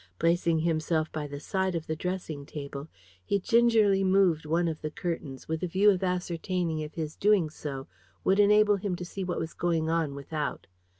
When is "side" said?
1.39-1.75